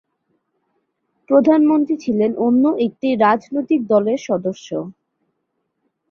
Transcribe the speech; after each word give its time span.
প্রধানমন্ত্রী 1.29 1.95
ছিলেন 1.97 2.31
অন্য 2.45 2.63
একটি 2.85 3.07
রাজনৈতিক 3.25 3.81
দলের 3.87 4.19
সদস্য। 4.27 4.69